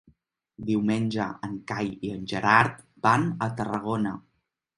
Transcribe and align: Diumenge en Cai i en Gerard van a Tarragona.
Diumenge 0.69 1.27
en 1.47 1.53
Cai 1.73 1.91
i 2.07 2.11
en 2.15 2.25
Gerard 2.33 2.81
van 3.09 3.29
a 3.37 3.51
Tarragona. 3.61 4.17